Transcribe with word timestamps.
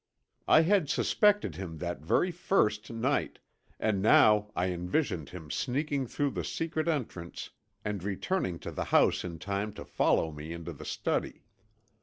I 0.47 0.61
had 0.61 0.89
suspected 0.89 1.57
him 1.57 1.77
that 1.77 2.01
very 2.01 2.31
first 2.31 2.89
night, 2.89 3.37
and 3.79 4.01
now 4.01 4.49
I 4.55 4.69
envisioned 4.71 5.29
him 5.29 5.51
sneaking 5.51 6.07
through 6.07 6.31
the 6.31 6.43
secret 6.43 6.87
entrance 6.87 7.51
and 7.85 8.03
returning 8.03 8.57
to 8.61 8.71
the 8.71 8.85
house 8.85 9.23
in 9.23 9.37
time 9.37 9.73
to 9.73 9.85
follow 9.85 10.31
me 10.31 10.53
into 10.53 10.73
the 10.73 10.85
study. 10.85 11.43